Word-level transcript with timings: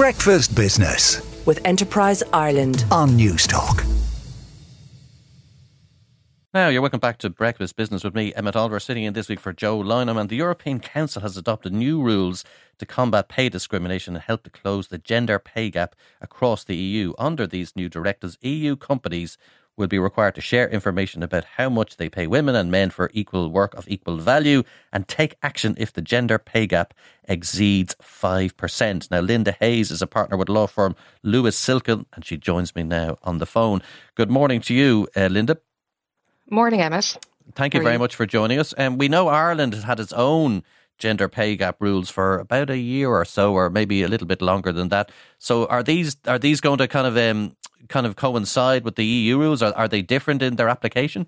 Breakfast 0.00 0.56
Business 0.56 1.20
with 1.44 1.60
Enterprise 1.66 2.22
Ireland 2.32 2.86
on 2.90 3.10
Newstalk. 3.10 3.84
Now, 6.54 6.68
you're 6.68 6.80
welcome 6.80 7.00
back 7.00 7.18
to 7.18 7.28
Breakfast 7.28 7.76
Business 7.76 8.02
with 8.02 8.14
me, 8.14 8.32
Emmet 8.32 8.56
Oliver, 8.56 8.80
sitting 8.80 9.04
in 9.04 9.12
this 9.12 9.28
week 9.28 9.40
for 9.40 9.52
Joe 9.52 9.78
Lynam. 9.80 10.18
And 10.18 10.30
the 10.30 10.36
European 10.36 10.80
Council 10.80 11.20
has 11.20 11.36
adopted 11.36 11.74
new 11.74 12.00
rules 12.00 12.46
to 12.78 12.86
combat 12.86 13.28
pay 13.28 13.50
discrimination 13.50 14.14
and 14.14 14.24
help 14.24 14.44
to 14.44 14.50
close 14.50 14.88
the 14.88 14.96
gender 14.96 15.38
pay 15.38 15.68
gap 15.68 15.94
across 16.22 16.64
the 16.64 16.76
EU. 16.76 17.12
Under 17.18 17.46
these 17.46 17.76
new 17.76 17.90
directives, 17.90 18.38
EU 18.40 18.76
companies 18.76 19.36
will 19.80 19.88
be 19.88 19.98
required 19.98 20.36
to 20.36 20.40
share 20.40 20.68
information 20.68 21.24
about 21.24 21.44
how 21.56 21.68
much 21.68 21.96
they 21.96 22.08
pay 22.08 22.28
women 22.28 22.54
and 22.54 22.70
men 22.70 22.90
for 22.90 23.10
equal 23.12 23.50
work 23.50 23.74
of 23.74 23.88
equal 23.88 24.18
value 24.18 24.62
and 24.92 25.08
take 25.08 25.34
action 25.42 25.74
if 25.78 25.92
the 25.92 26.02
gender 26.02 26.38
pay 26.38 26.66
gap 26.66 26.94
exceeds 27.24 27.96
5%. 28.00 29.10
Now, 29.10 29.20
Linda 29.20 29.56
Hayes 29.58 29.90
is 29.90 30.02
a 30.02 30.06
partner 30.06 30.36
with 30.36 30.48
law 30.48 30.68
firm 30.68 30.94
Lewis 31.24 31.56
Silkin, 31.56 32.06
and 32.12 32.24
she 32.24 32.36
joins 32.36 32.76
me 32.76 32.84
now 32.84 33.18
on 33.24 33.38
the 33.38 33.46
phone. 33.46 33.82
Good 34.14 34.30
morning 34.30 34.60
to 34.62 34.74
you, 34.74 35.08
uh, 35.16 35.26
Linda. 35.26 35.56
Morning, 36.48 36.80
Emmet. 36.80 37.16
Thank 37.54 37.74
you 37.74 37.82
very 37.82 37.98
much 37.98 38.14
for 38.14 38.26
joining 38.26 38.60
us. 38.60 38.72
And 38.74 38.92
um, 38.92 38.98
we 38.98 39.08
know 39.08 39.28
Ireland 39.28 39.74
has 39.74 39.84
had 39.84 39.98
its 39.98 40.12
own 40.12 40.62
gender 41.00 41.28
pay 41.28 41.56
gap 41.56 41.76
rules 41.80 42.08
for 42.08 42.38
about 42.38 42.70
a 42.70 42.78
year 42.78 43.08
or 43.10 43.24
so, 43.24 43.52
or 43.52 43.70
maybe 43.70 44.02
a 44.02 44.08
little 44.08 44.26
bit 44.26 44.40
longer 44.42 44.72
than 44.72 44.88
that. 44.90 45.10
So, 45.38 45.66
are 45.66 45.82
these 45.82 46.16
are 46.26 46.38
these 46.38 46.60
going 46.60 46.78
to 46.78 46.86
kind 46.86 47.06
of 47.06 47.16
um, 47.16 47.56
kind 47.88 48.06
of 48.06 48.16
coincide 48.16 48.84
with 48.84 48.94
the 48.96 49.04
EU 49.04 49.38
rules? 49.38 49.62
Are, 49.62 49.74
are 49.74 49.88
they 49.88 50.02
different 50.02 50.42
in 50.42 50.56
their 50.56 50.68
application? 50.68 51.26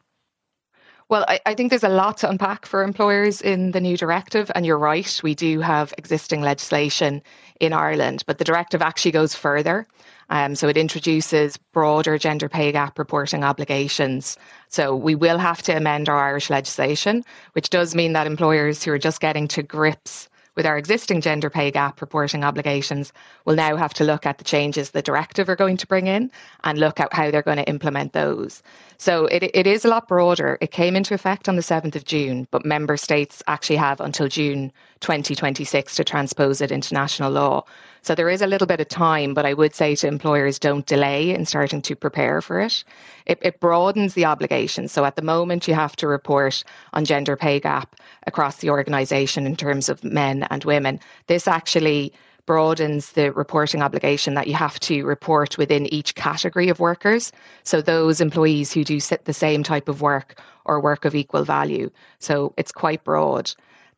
Well, 1.13 1.27
I, 1.29 1.41
I, 1.45 1.53
think 1.53 1.69
there's 1.69 1.85
a 1.85 1.91
lot 1.91 2.17
to 2.19 2.31
unpack 2.31 2.65
for 2.65 2.83
employers 2.83 3.43
in 3.43 3.73
the 3.73 3.83
new 3.83 3.99
directive. 3.99 4.51
And 4.55 4.65
you're 4.65 4.79
right, 4.79 5.21
we 5.23 5.35
do 5.35 5.61
have 5.61 5.93
existing 5.99 6.41
legislation 6.41 7.21
in 7.61 7.75
Ireland, 7.75 8.25
but 8.27 8.39
the 8.39 8.45
directive 8.45 8.81
actually 8.81 9.11
goes 9.11 9.35
further. 9.35 9.87
Um, 10.31 10.55
so 10.55 10.69
it 10.69 10.79
introduces 10.79 11.59
broader 11.59 12.17
gender 12.17 12.49
pay 12.49 12.73
gap 12.73 12.99
reporting 12.99 13.45
obligations. 13.45 14.39
So 14.69 14.97
we 14.97 15.15
will 15.15 15.37
have 15.37 15.61
to 15.65 15.77
amend 15.77 16.09
our 16.09 16.19
Irish 16.19 16.49
legislation, 16.49 17.25
which 17.53 17.69
does 17.69 17.95
mean 17.95 18.15
that 18.15 18.27
employers 18.27 18.83
who 18.83 18.91
are 18.93 18.99
just 18.99 19.21
getting 19.21 19.49
to 19.49 19.63
grips 19.63 20.31
with 20.57 20.67
our 20.67 20.77
existing 20.77 21.21
gender 21.21 21.49
pay 21.49 21.71
gap 21.71 22.01
reporting 22.01 22.45
obligations, 22.45 23.13
we'll 23.45 23.57
now 23.57 23.77
have 23.77 23.95
to 23.95 24.05
look 24.05 24.27
at 24.27 24.39
the 24.39 24.45
changes 24.45 24.91
the 24.91 25.03
directive 25.03 25.49
are 25.49 25.57
going 25.57 25.77
to 25.79 25.87
bring 25.87 26.07
in 26.07 26.31
and 26.65 26.79
look 26.79 27.01
at 27.01 27.13
how 27.13 27.31
they're 27.31 27.43
going 27.43 27.57
to 27.57 27.69
implement 27.69 28.13
those. 28.13 28.63
So 28.99 29.27
it, 29.27 29.43
it 29.55 29.67
is 29.67 29.85
a 29.85 29.89
lot 29.89 30.09
broader. 30.09 30.59
It 30.61 30.71
came 30.71 30.95
into 30.95 31.15
effect 31.15 31.49
on 31.49 31.57
the 31.57 31.63
7th 31.63 31.97
of 31.97 32.05
June, 32.05 32.47
but 32.51 32.67
member 32.67 32.97
states 32.97 33.43
actually 33.47 33.77
have 33.77 34.01
until 34.01 34.29
June 34.29 34.73
2026 35.01 35.97
to 35.97 36.05
transpose 36.05 36.61
it 36.61 36.71
into 36.71 36.95
national 36.95 37.33
law. 37.33 37.65
So 38.03 38.17
there 38.17 38.29
is 38.29 38.43
a 38.43 38.49
little 38.49 38.67
bit 38.67 38.81
of 38.81 38.89
time, 38.89 39.33
but 39.33 39.47
I 39.47 39.55
would 39.55 39.75
say 39.75 39.95
to 39.97 40.09
employers 40.09 40.59
don't 40.59 40.85
delay 40.87 41.33
in 41.33 41.47
starting 41.47 41.81
to 41.83 41.95
prepare 41.95 42.41
for 42.41 42.61
it. 42.61 42.83
It, 43.27 43.39
it 43.43 43.61
broadens 43.61 44.15
the 44.15 44.25
obligation. 44.25 44.89
So 44.89 45.05
at 45.05 45.15
the 45.15 45.23
moment, 45.23 45.69
you 45.69 45.75
have 45.75 45.95
to 45.97 46.09
report 46.09 46.65
on 46.93 47.05
gender 47.05 47.37
pay 47.37 47.61
gap 47.61 47.95
across 48.27 48.57
the 48.57 48.71
organisation 48.71 49.47
in 49.47 49.55
terms 49.55 49.89
of 49.89 50.03
men 50.03 50.43
and 50.51 50.65
women. 50.65 50.99
This 51.29 51.47
actually 51.47 52.13
broadens 52.45 53.13
the 53.13 53.33
reporting 53.33 53.83
obligation 53.83 54.35
that 54.35 54.49
you 54.49 54.55
have 54.55 54.81
to 54.81 55.05
report 55.05 55.57
within 55.57 55.87
each 55.95 56.17
category 56.17 56.69
of 56.69 56.81
workers. 56.81 57.31
So 57.63 57.81
those 57.81 58.21
employees 58.21 58.73
who 58.73 58.83
do 58.83 58.99
sit 58.99 59.27
the 59.27 59.33
same 59.33 59.63
type 59.63 59.89
of 59.89 60.01
work 60.01 60.41
or 60.65 60.81
work 60.81 61.05
of 61.05 61.15
equal 61.15 61.45
value. 61.45 61.89
So 62.19 62.53
it's 62.57 62.73
quite 62.73 63.05
broad. 63.05 63.53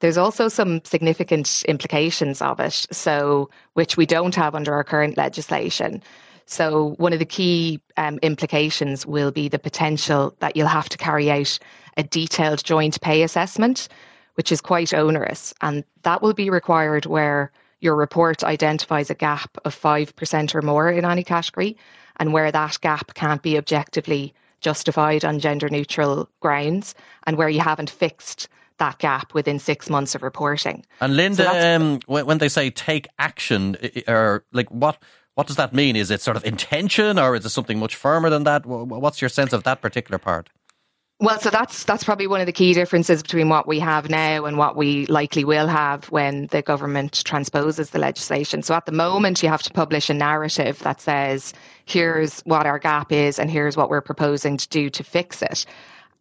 There's 0.05 0.19
also 0.19 0.49
some 0.49 0.85
significant 0.85 1.65
implications 1.67 2.43
of 2.43 2.61
it, 2.61 2.87
so 2.91 3.49
which 3.73 3.97
we 3.97 4.05
don't 4.05 4.35
have 4.35 4.55
under 4.55 4.75
our 4.75 4.85
current 4.85 5.17
legislation. 5.17 6.03
So 6.45 6.91
one 6.99 7.15
of 7.15 7.21
the 7.21 7.25
key 7.25 7.81
um, 7.97 8.19
implications 8.21 9.07
will 9.07 9.31
be 9.31 9.49
the 9.49 9.59
potential 9.59 10.37
that 10.41 10.57
you'll 10.57 10.67
have 10.67 10.91
to 10.91 10.99
carry 10.99 11.31
out 11.31 11.59
a 11.97 12.03
detailed 12.03 12.63
joint 12.63 13.01
pay 13.01 13.23
assessment, 13.23 13.89
which 14.35 14.53
is 14.53 14.61
quite 14.61 14.93
onerous, 14.93 15.55
and 15.63 15.83
that 16.03 16.21
will 16.21 16.35
be 16.35 16.51
required 16.51 17.07
where 17.07 17.51
your 17.81 17.97
report 17.97 18.45
identifies 18.45 19.09
a 19.09 19.15
gap 19.15 19.57
of 19.65 19.75
5% 19.75 20.55
or 20.55 20.61
more 20.61 20.91
in 20.91 21.07
any 21.07 21.25
category, 21.25 21.79
and 22.17 22.35
where 22.35 22.53
that 22.53 22.79
gap 22.83 23.15
can't 23.15 23.41
be 23.41 23.57
objectively 23.57 24.35
justified 24.61 25.25
on 25.25 25.41
gender 25.41 25.71
neutral 25.71 26.29
grounds, 26.41 26.95
and 27.27 27.39
where 27.39 27.49
you 27.49 27.61
haven't 27.61 27.89
fixed 27.89 28.51
that 28.79 28.99
gap 28.99 29.35
within 29.35 29.59
six 29.59 29.89
months 29.89 30.15
of 30.15 30.23
reporting. 30.23 30.85
And 31.01 31.17
Linda, 31.17 31.45
so 31.45 31.77
um, 31.77 32.01
when 32.07 32.39
they 32.39 32.49
say 32.49 32.71
take 32.71 33.07
action, 33.19 33.77
or 34.09 34.45
like 34.53 34.71
what 34.71 35.03
what 35.35 35.47
does 35.47 35.57
that 35.57 35.73
mean? 35.73 35.97
Is 35.97 36.11
it 36.11 36.21
sort 36.21 36.37
of 36.37 36.45
intention, 36.45 37.19
or 37.19 37.35
is 37.35 37.45
it 37.45 37.51
something 37.51 37.79
much 37.79 37.97
firmer 37.97 38.31
than 38.31 38.45
that? 38.45 38.67
What's 38.67 39.21
your 39.21 39.29
sense 39.29 39.53
of 39.53 39.65
that 39.65 39.81
particular 39.81 40.19
part? 40.19 40.49
Well, 41.21 41.39
so 41.39 41.49
that's 41.49 41.85
that's 41.85 42.03
probably 42.03 42.27
one 42.27 42.41
of 42.41 42.47
the 42.47 42.53
key 42.53 42.75
differences 42.75 43.23
between 43.23 43.49
what 43.49 43.69
we 43.69 43.79
have 43.79 44.11
now 44.11 44.45
and 44.45 44.59
what 44.59 44.77
we 44.77 45.07
likely 45.07 45.45
will 45.45 45.69
have 45.69 46.11
when 46.11 46.49
the 46.49 46.61
government 46.61 47.25
transposes 47.25 47.91
the 47.91 48.01
legislation. 48.01 48.63
So 48.63 48.75
at 48.75 48.87
the 48.87 48.93
moment, 48.93 49.43
you 49.43 49.49
have 49.49 49.63
to 49.63 49.73
publish 49.73 50.11
a 50.11 50.15
narrative 50.15 50.81
that 50.81 51.01
says, 51.01 51.55
"Here's 51.85 52.41
what 52.41 52.67
our 52.67 52.81
gap 52.81 53.13
is, 53.13 53.39
and 53.39 53.49
here's 53.49 53.77
what 53.77 53.91
we're 53.91 54.01
proposing 54.01 54.57
to 54.57 54.69
do 54.69 54.91
to 54.91 55.05
fix 55.05 55.41
it." 55.41 55.67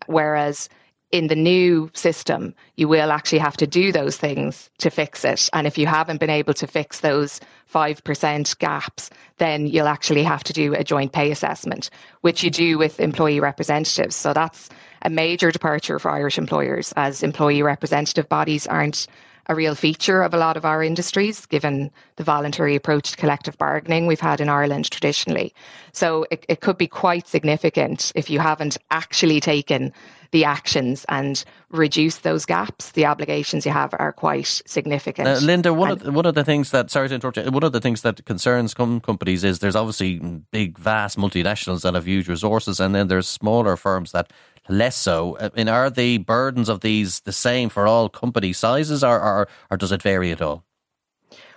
Whereas 0.05 0.69
in 1.13 1.28
the 1.28 1.35
new 1.35 1.91
system, 1.94 2.56
you 2.75 2.88
will 2.88 3.12
actually 3.12 3.38
have 3.38 3.56
to 3.56 3.68
do 3.68 3.91
those 3.91 4.18
things 4.18 4.72
to 4.79 4.90
fix 4.90 5.24
it. 5.24 5.47
And 5.53 5.68
if 5.68 5.78
you 5.78 5.85
haven't 5.85 6.19
been 6.19 6.31
able 6.31 6.56
to 6.56 6.66
fix 6.66 7.01
those 7.01 7.40
5% 7.72 8.57
gaps, 8.57 9.12
then 9.38 9.68
you'll 9.68 9.88
actually 9.88 10.24
have 10.24 10.44
to 10.46 10.53
do 10.53 10.74
a 10.74 10.84
joint 10.84 11.13
pay 11.13 11.29
assessment, 11.29 11.91
which 12.22 12.44
you 12.44 12.50
do 12.50 12.79
with 12.79 13.00
employee 13.00 13.40
representatives. 13.40 14.16
So 14.16 14.34
that's 14.34 14.69
a 15.03 15.09
major 15.12 15.51
departure 15.51 16.00
for 16.00 16.09
Irish 16.09 16.40
employers, 16.40 16.94
as 16.97 17.22
employee 17.22 17.62
representative 17.62 18.28
bodies 18.28 18.66
aren't 18.66 19.06
a 19.47 19.55
real 19.55 19.75
feature 19.75 20.21
of 20.21 20.33
a 20.33 20.37
lot 20.37 20.57
of 20.57 20.65
our 20.65 20.83
industries, 20.83 21.45
given 21.45 21.91
the 22.15 22.23
voluntary 22.23 22.75
approach 22.75 23.11
to 23.11 23.17
collective 23.17 23.57
bargaining 23.57 24.07
we've 24.07 24.19
had 24.19 24.39
in 24.39 24.49
Ireland 24.49 24.89
traditionally. 24.89 25.53
So 25.91 26.25
it, 26.31 26.45
it 26.47 26.61
could 26.61 26.77
be 26.77 26.87
quite 26.87 27.27
significant 27.27 28.11
if 28.15 28.29
you 28.29 28.39
haven't 28.39 28.77
actually 28.91 29.39
taken 29.39 29.93
the 30.31 30.43
actions 30.45 31.05
and 31.09 31.45
reduce 31.69 32.17
those 32.17 32.43
gaps, 32.45 32.91
the 32.93 33.05
obligations 33.05 33.67
you 33.67 33.71
have 33.71 33.93
are 33.99 34.11
quite 34.11 34.63
significant. 34.65 35.27
Uh, 35.27 35.37
Linda, 35.37 35.71
one, 35.71 35.91
and, 35.91 36.01
of 36.01 36.05
the, 36.05 36.11
one 36.11 36.25
of 36.25 36.33
the 36.33 36.43
things 36.43 36.71
that, 36.71 36.89
sorry 36.89 37.07
to 37.07 37.15
interrupt 37.15 37.37
you, 37.37 37.43
one 37.51 37.63
of 37.63 37.71
the 37.71 37.79
things 37.79 38.01
that 38.01 38.25
concerns 38.25 38.73
com- 38.73 38.99
companies 38.99 39.43
is 39.43 39.59
there's 39.59 39.75
obviously 39.75 40.17
big, 40.51 40.79
vast 40.79 41.19
multinationals 41.19 41.83
that 41.83 41.93
have 41.93 42.07
huge 42.07 42.27
resources, 42.27 42.79
and 42.79 42.95
then 42.95 43.09
there's 43.09 43.27
smaller 43.27 43.77
firms 43.77 44.11
that 44.11 44.33
less 44.69 44.96
so. 44.96 45.38
Uh, 45.38 45.50
I 45.53 45.57
mean, 45.57 45.69
are 45.69 45.90
the 45.90 46.19
burdens 46.19 46.69
of 46.69 46.81
these 46.81 47.22
the 47.22 47.31
same 47.31 47.69
for 47.69 47.88
all 47.88 48.09
company 48.09 48.53
sizes, 48.53 49.03
or, 49.03 49.19
or, 49.19 49.47
or 49.69 49.78
does 49.78 49.91
it 49.91 50.01
vary 50.01 50.31
at 50.31 50.41
all? 50.41 50.63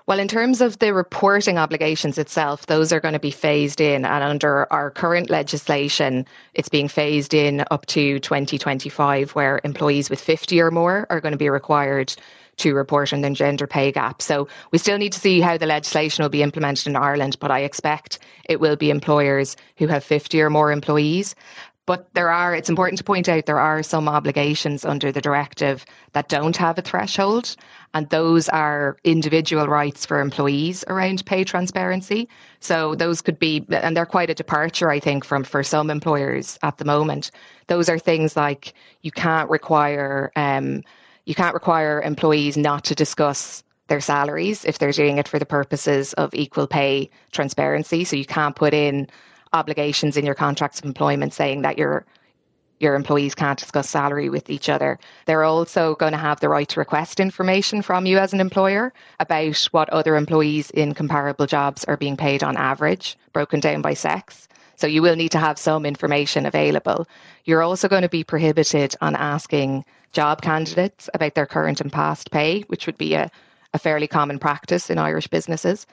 Well, 0.06 0.20
in 0.20 0.28
terms 0.28 0.60
of 0.60 0.78
the 0.78 0.94
reporting 0.94 1.58
obligations 1.58 2.16
itself, 2.16 2.66
those 2.66 2.92
are 2.92 3.00
going 3.00 3.14
to 3.14 3.20
be 3.20 3.32
phased 3.32 3.80
in. 3.80 4.04
And 4.04 4.22
under 4.22 4.72
our 4.72 4.92
current 4.92 5.30
legislation, 5.30 6.24
it's 6.54 6.68
being 6.68 6.86
phased 6.86 7.34
in 7.34 7.64
up 7.72 7.86
to 7.86 8.20
2025, 8.20 9.32
where 9.32 9.60
employees 9.64 10.08
with 10.08 10.20
50 10.20 10.60
or 10.60 10.70
more 10.70 11.08
are 11.10 11.20
going 11.20 11.32
to 11.32 11.38
be 11.38 11.50
required 11.50 12.14
to 12.58 12.74
report 12.74 13.12
on 13.12 13.20
the 13.20 13.30
gender 13.30 13.66
pay 13.66 13.90
gap. 13.90 14.22
So 14.22 14.46
we 14.70 14.78
still 14.78 14.96
need 14.96 15.12
to 15.12 15.18
see 15.18 15.40
how 15.40 15.58
the 15.58 15.66
legislation 15.66 16.22
will 16.22 16.30
be 16.30 16.42
implemented 16.42 16.86
in 16.86 16.96
Ireland, 16.96 17.36
but 17.40 17.50
I 17.50 17.60
expect 17.60 18.20
it 18.48 18.60
will 18.60 18.76
be 18.76 18.90
employers 18.90 19.56
who 19.76 19.88
have 19.88 20.04
50 20.04 20.40
or 20.40 20.50
more 20.50 20.70
employees. 20.70 21.34
But 21.86 22.12
there 22.14 22.30
are, 22.30 22.54
it's 22.54 22.68
important 22.68 22.98
to 22.98 23.04
point 23.04 23.28
out, 23.28 23.46
there 23.46 23.60
are 23.60 23.82
some 23.82 24.08
obligations 24.08 24.84
under 24.84 25.12
the 25.12 25.20
directive 25.20 25.86
that 26.12 26.28
don't 26.28 26.56
have 26.56 26.76
a 26.78 26.82
threshold. 26.82 27.54
And 27.94 28.10
those 28.10 28.48
are 28.48 28.96
individual 29.04 29.68
rights 29.68 30.04
for 30.04 30.20
employees 30.20 30.84
around 30.88 31.24
pay 31.26 31.44
transparency. 31.44 32.28
So 32.58 32.96
those 32.96 33.22
could 33.22 33.38
be, 33.38 33.64
and 33.70 33.96
they're 33.96 34.04
quite 34.04 34.30
a 34.30 34.34
departure, 34.34 34.90
I 34.90 34.98
think, 34.98 35.24
from 35.24 35.44
for 35.44 35.62
some 35.62 35.88
employers 35.88 36.58
at 36.64 36.78
the 36.78 36.84
moment. 36.84 37.30
Those 37.68 37.88
are 37.88 38.00
things 38.00 38.36
like 38.36 38.74
you 39.02 39.12
can't 39.12 39.48
require, 39.48 40.32
um, 40.34 40.82
you 41.24 41.36
can't 41.36 41.54
require 41.54 42.02
employees 42.02 42.56
not 42.56 42.82
to 42.84 42.96
discuss 42.96 43.62
their 43.88 44.00
salaries 44.00 44.64
if 44.64 44.78
they're 44.78 44.90
doing 44.90 45.18
it 45.18 45.28
for 45.28 45.38
the 45.38 45.46
purposes 45.46 46.12
of 46.14 46.34
equal 46.34 46.66
pay 46.66 47.08
transparency. 47.30 48.02
So 48.02 48.16
you 48.16 48.24
can't 48.24 48.56
put 48.56 48.74
in 48.74 49.08
obligations 49.56 50.16
in 50.16 50.24
your 50.24 50.34
contracts 50.34 50.78
of 50.78 50.84
employment 50.84 51.32
saying 51.32 51.62
that 51.62 51.78
your 51.78 52.04
your 52.78 52.94
employees 52.94 53.34
can't 53.34 53.58
discuss 53.58 53.88
salary 53.88 54.28
with 54.28 54.50
each 54.50 54.68
other. 54.68 54.98
They're 55.24 55.44
also 55.44 55.94
going 55.94 56.12
to 56.12 56.18
have 56.18 56.40
the 56.40 56.50
right 56.50 56.68
to 56.68 56.80
request 56.80 57.20
information 57.20 57.80
from 57.80 58.04
you 58.04 58.18
as 58.18 58.34
an 58.34 58.40
employer 58.40 58.92
about 59.18 59.68
what 59.70 59.88
other 59.90 60.14
employees 60.14 60.70
in 60.70 60.92
comparable 60.92 61.46
jobs 61.46 61.84
are 61.84 61.96
being 61.96 62.18
paid 62.18 62.42
on 62.42 62.56
average, 62.56 63.16
broken 63.32 63.60
down 63.60 63.80
by 63.80 63.94
sex. 63.94 64.46
So 64.76 64.86
you 64.86 65.00
will 65.00 65.16
need 65.16 65.30
to 65.30 65.38
have 65.38 65.58
some 65.58 65.86
information 65.86 66.44
available. 66.44 67.08
You're 67.44 67.62
also 67.62 67.88
going 67.88 68.02
to 68.02 68.10
be 68.10 68.24
prohibited 68.24 68.94
on 69.00 69.16
asking 69.16 69.86
job 70.12 70.42
candidates 70.42 71.08
about 71.14 71.34
their 71.34 71.46
current 71.46 71.80
and 71.80 71.90
past 71.90 72.30
pay, 72.30 72.60
which 72.68 72.84
would 72.84 72.98
be 72.98 73.14
a, 73.14 73.30
a 73.72 73.78
fairly 73.78 74.06
common 74.06 74.38
practice 74.38 74.90
in 74.90 74.98
Irish 74.98 75.28
businesses. 75.28 75.86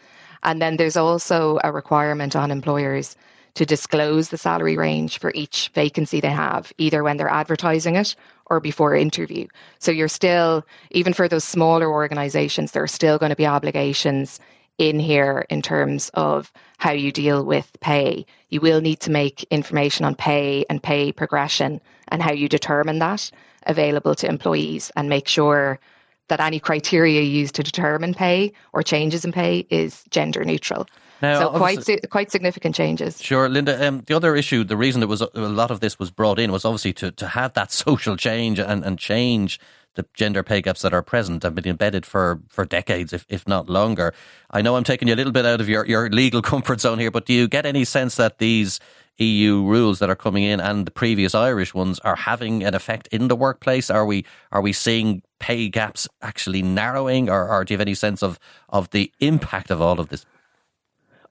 And 0.44 0.62
then 0.62 0.76
there's 0.76 0.98
also 0.98 1.60
a 1.64 1.72
requirement 1.72 2.36
on 2.36 2.52
employers 2.52 3.16
to 3.56 3.66
disclose 3.66 4.30
the 4.30 4.38
salary 4.38 4.78
range 4.78 5.20
for 5.20 5.32
each 5.36 5.70
vacancy 5.74 6.20
they 6.20 6.30
have, 6.30 6.74
either 6.78 7.04
when 7.04 7.18
they're 7.18 7.30
advertising 7.30 7.96
it 7.96 8.16
or 8.48 8.60
before 8.60 8.96
interview. 8.96 9.48
So 9.80 9.92
you're 9.92 10.08
still, 10.08 10.66
even 10.92 11.14
for 11.14 11.28
those 11.28 11.44
smaller 11.44 11.92
organizations, 11.92 12.72
there 12.72 12.84
are 12.84 12.88
still 12.88 13.18
going 13.18 13.30
to 13.30 13.36
be 13.36 13.46
obligations 13.46 14.40
in 14.78 15.00
here 15.00 15.46
in 15.50 15.62
terms 15.62 16.10
of 16.16 16.52
how 16.80 16.92
you 16.92 17.12
deal 17.12 17.46
with 17.46 17.72
pay. 17.80 18.26
You 18.50 18.60
will 18.60 18.82
need 18.82 19.00
to 19.02 19.12
make 19.12 19.44
information 19.52 20.06
on 20.06 20.16
pay 20.16 20.66
and 20.70 20.82
pay 20.82 21.12
progression 21.12 21.80
and 22.08 22.22
how 22.22 22.32
you 22.32 22.50
determine 22.50 23.00
that 23.00 23.30
available 23.66 24.16
to 24.16 24.28
employees 24.28 24.92
and 24.96 25.08
make 25.08 25.28
sure 25.28 25.80
that 26.28 26.40
any 26.40 26.60
criteria 26.60 27.22
used 27.22 27.56
to 27.56 27.64
determine 27.64 28.14
pay 28.14 28.52
or 28.74 28.82
changes 28.82 29.24
in 29.24 29.32
pay 29.32 29.66
is 29.70 30.04
gender 30.10 30.44
neutral. 30.44 30.88
Now, 31.24 31.40
so 31.40 31.50
quite 31.58 32.10
quite 32.10 32.32
significant 32.32 32.76
changes. 32.76 33.22
Sure, 33.22 33.48
Linda. 33.48 33.88
Um, 33.88 34.04
the 34.06 34.14
other 34.14 34.36
issue, 34.36 34.66
the 34.66 34.76
reason 34.76 35.02
it 35.02 35.08
was 35.08 35.22
a 35.22 35.30
lot 35.34 35.72
of 35.72 35.80
this 35.80 35.98
was 35.98 36.12
brought 36.12 36.38
in 36.38 36.52
was 36.52 36.66
obviously 36.66 36.92
to 36.94 37.12
to 37.12 37.28
have 37.28 37.54
that 37.54 37.72
social 37.86 38.18
change 38.18 38.60
and, 38.60 38.84
and 38.84 39.00
change 39.00 39.60
the 39.96 40.06
gender 40.14 40.44
pay 40.44 40.62
gaps 40.62 40.82
that 40.82 40.94
are 40.94 41.02
present 41.02 41.44
have 41.44 41.56
been 41.56 41.68
embedded 41.68 42.06
for, 42.06 42.42
for 42.50 42.66
decades, 42.66 43.14
if, 43.14 43.26
if 43.30 43.48
not 43.48 43.70
longer. 43.70 44.14
I 44.50 44.62
know 44.62 44.76
I'm 44.76 44.84
taking 44.84 45.08
you 45.08 45.14
a 45.14 45.16
little 45.16 45.32
bit 45.32 45.46
out 45.46 45.62
of 45.62 45.70
your, 45.70 45.86
your 45.86 46.10
legal 46.10 46.42
comfort 46.52 46.82
zone 46.82 47.00
here, 47.00 47.12
but 47.12 47.28
do 47.28 47.34
you 47.34 47.48
get 47.48 47.66
any 47.66 47.86
sense 47.86 48.16
that 48.16 48.40
these 48.40 48.80
EU 49.20 49.62
rules 49.64 50.00
that 50.00 50.10
are 50.10 50.16
coming 50.16 50.44
in 50.44 50.60
and 50.60 50.88
the 50.88 50.92
previous 50.92 51.36
Irish 51.36 51.74
ones 51.74 52.00
are 52.00 52.16
having 52.16 52.64
an 52.64 52.74
effect 52.74 53.08
in 53.12 53.28
the 53.28 53.36
workplace? 53.36 53.92
Are 53.92 54.06
we 54.06 54.26
are 54.52 54.62
we 54.62 54.74
seeing 54.74 55.22
pay 55.40 55.70
gaps 55.70 56.08
actually 56.24 56.64
narrowing, 56.64 57.30
or, 57.30 57.48
or 57.48 57.64
do 57.64 57.74
you 57.74 57.78
have 57.78 57.82
any 57.82 57.94
sense 57.94 58.24
of 58.24 58.40
of 58.70 58.90
the 58.90 59.12
impact 59.20 59.70
of 59.70 59.82
all 59.82 60.00
of 60.00 60.10
this? 60.10 60.26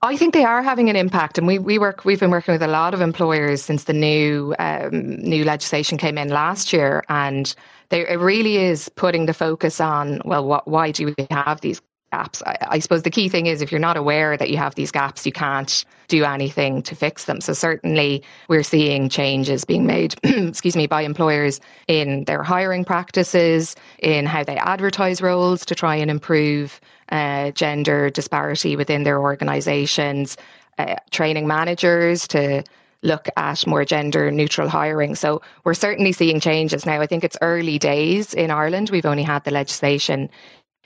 I 0.05 0.17
think 0.17 0.35
they 0.35 0.45
are 0.45 0.63
having 0.65 0.91
an 0.91 0.97
impact, 0.97 1.39
and 1.39 1.47
we, 1.47 1.61
we 1.61 1.79
work. 1.79 2.05
We've 2.05 2.19
been 2.19 2.33
working 2.33 2.53
with 2.53 2.63
a 2.63 2.67
lot 2.67 2.93
of 2.93 3.01
employers 3.01 3.63
since 3.63 3.85
the 3.85 3.93
new 3.93 4.53
um, 4.59 5.15
new 5.17 5.45
legislation 5.45 5.97
came 5.97 6.19
in 6.19 6.29
last 6.29 6.73
year, 6.73 7.05
and 7.09 7.55
they, 7.91 8.09
it 8.09 8.19
really 8.19 8.57
is 8.57 8.89
putting 8.89 9.27
the 9.27 9.35
focus 9.35 9.81
on 9.81 10.21
well, 10.25 10.45
what, 10.45 10.67
why 10.67 10.91
do 10.91 11.15
we 11.17 11.27
have 11.31 11.61
these 11.61 11.81
gaps? 12.13 12.43
I, 12.47 12.57
I 12.61 12.79
suppose 12.79 13.03
the 13.03 13.11
key 13.11 13.29
thing 13.29 13.47
is 13.47 13.61
if 13.61 13.73
you're 13.73 13.81
not 13.81 13.97
aware 13.97 14.37
that 14.37 14.51
you 14.51 14.57
have 14.59 14.77
these 14.77 14.93
gaps, 14.93 15.27
you 15.27 15.33
can't 15.33 15.85
do 16.09 16.25
anything 16.25 16.83
to 16.83 16.95
fix 16.95 17.25
them. 17.25 17.41
So 17.41 17.53
certainly, 17.55 18.23
we're 18.49 18.63
seeing 18.63 19.09
changes 19.09 19.65
being 19.65 19.87
made, 19.87 20.15
excuse 20.23 20.77
me, 20.77 20.87
by 20.87 21.03
employers 21.03 21.61
in 21.89 22.25
their 22.25 22.43
hiring 22.43 22.85
practices, 22.85 23.75
in 23.99 24.27
how 24.27 24.45
they 24.45 24.57
advertise 24.57 25.21
roles 25.21 25.65
to 25.67 25.75
try 25.75 25.97
and 25.97 26.11
improve 26.11 26.81
uh, 27.09 27.51
gender 27.53 28.11
disparity 28.11 28.77
within 28.77 29.03
their 29.03 29.21
organizations, 29.21 30.37
uh, 30.79 30.97
training 31.11 31.47
managers 31.47 32.29
to 32.29 32.63
look 33.03 33.29
at 33.37 33.67
more 33.67 33.85
gender 33.85 34.31
neutral 34.31 34.69
hiring. 34.69 35.15
So 35.15 35.43
we're 35.65 35.75
certainly 35.75 36.13
seeing 36.13 36.41
changes 36.41 36.87
now. 36.87 37.01
I 37.01 37.07
think 37.07 37.25
it's 37.25 37.37
early 37.43 37.79
days 37.79 38.33
in 38.33 38.51
Ireland. 38.51 38.91
We've 38.91 39.07
only 39.07 39.25
had 39.25 39.45
the 39.45 39.51
legislation 39.51 40.31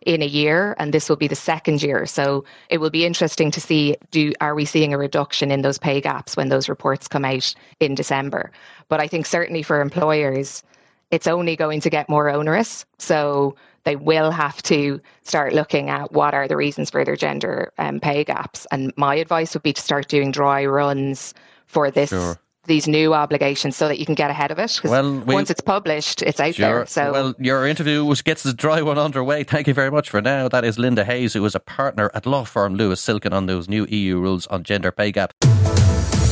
in 0.02 0.22
a 0.22 0.26
year 0.26 0.76
and 0.78 0.92
this 0.92 1.08
will 1.08 1.16
be 1.16 1.28
the 1.28 1.34
second 1.34 1.82
year 1.82 2.06
so 2.06 2.44
it 2.68 2.78
will 2.78 2.90
be 2.90 3.06
interesting 3.06 3.50
to 3.50 3.60
see 3.60 3.96
do 4.10 4.32
are 4.40 4.54
we 4.54 4.64
seeing 4.64 4.92
a 4.92 4.98
reduction 4.98 5.50
in 5.50 5.62
those 5.62 5.78
pay 5.78 6.00
gaps 6.00 6.36
when 6.36 6.48
those 6.48 6.68
reports 6.68 7.08
come 7.08 7.24
out 7.24 7.54
in 7.80 7.94
December 7.94 8.52
but 8.88 9.00
I 9.00 9.08
think 9.08 9.26
certainly 9.26 9.62
for 9.62 9.80
employers 9.80 10.62
it's 11.10 11.26
only 11.26 11.56
going 11.56 11.80
to 11.80 11.90
get 11.90 12.08
more 12.08 12.28
onerous 12.28 12.84
so 12.98 13.56
they 13.86 13.96
will 13.96 14.32
have 14.32 14.60
to 14.64 15.00
start 15.22 15.52
looking 15.52 15.88
at 15.90 16.12
what 16.12 16.34
are 16.34 16.48
the 16.48 16.56
reasons 16.56 16.90
for 16.90 17.04
their 17.04 17.14
gender 17.14 17.72
um, 17.78 18.00
pay 18.00 18.24
gaps. 18.24 18.66
And 18.72 18.92
my 18.96 19.14
advice 19.14 19.54
would 19.54 19.62
be 19.62 19.72
to 19.72 19.80
start 19.80 20.08
doing 20.08 20.32
dry 20.32 20.66
runs 20.66 21.32
for 21.66 21.90
this. 21.92 22.10
Sure. 22.10 22.36
These 22.66 22.88
new 22.88 23.14
obligations, 23.14 23.76
so 23.76 23.88
that 23.88 23.98
you 23.98 24.06
can 24.06 24.14
get 24.14 24.30
ahead 24.30 24.50
of 24.50 24.58
it. 24.58 24.80
Well, 24.84 25.20
we, 25.20 25.34
once 25.34 25.50
it's 25.50 25.60
published, 25.60 26.22
it's 26.22 26.40
out 26.40 26.54
sure. 26.54 26.78
there. 26.78 26.86
So, 26.86 27.12
well, 27.12 27.34
your 27.38 27.66
interview 27.66 28.04
was, 28.04 28.22
gets 28.22 28.42
the 28.42 28.52
dry 28.52 28.82
one 28.82 28.98
underway. 28.98 29.44
Thank 29.56 29.66
you 29.66 29.74
very 29.74 29.90
much 29.90 30.10
for 30.10 30.20
now. 30.20 30.48
That 30.48 30.64
is 30.64 30.78
Linda 30.78 31.04
Hayes, 31.04 31.34
who 31.34 31.44
is 31.44 31.54
a 31.54 31.60
partner 31.60 32.10
at 32.14 32.26
law 32.26 32.44
firm 32.44 32.74
Lewis 32.74 33.00
Silkin 33.00 33.32
on 33.32 33.46
those 33.46 33.68
new 33.68 33.86
EU 33.86 34.18
rules 34.18 34.46
on 34.48 34.62
gender 34.62 34.90
pay 34.92 35.12
gap. 35.12 35.32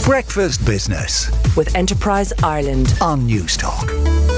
Breakfast 0.04 0.64
Business 0.66 1.31
with 1.56 1.75
Enterprise 1.75 2.32
Ireland 2.42 2.94
on 3.00 3.26
Newstalk. 3.26 4.33